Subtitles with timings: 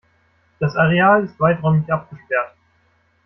[0.59, 2.55] Das Areal ist weiträumig abgesperrt.